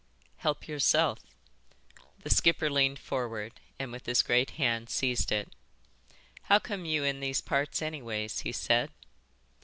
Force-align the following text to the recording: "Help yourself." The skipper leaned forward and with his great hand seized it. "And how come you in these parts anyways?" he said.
"Help 0.37 0.67
yourself." 0.67 1.19
The 2.23 2.31
skipper 2.31 2.71
leaned 2.71 2.97
forward 2.97 3.59
and 3.77 3.91
with 3.91 4.07
his 4.07 4.23
great 4.23 4.49
hand 4.57 4.89
seized 4.89 5.31
it. 5.31 5.49
"And 5.49 5.55
how 6.45 6.57
come 6.57 6.85
you 6.85 7.03
in 7.03 7.19
these 7.19 7.39
parts 7.41 7.83
anyways?" 7.83 8.39
he 8.39 8.51
said. 8.51 8.89